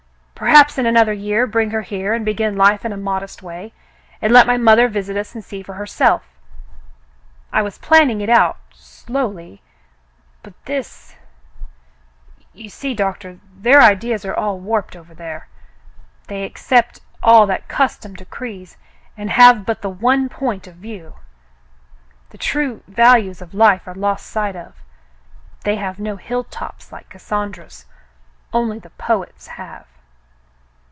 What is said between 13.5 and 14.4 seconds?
their ideas are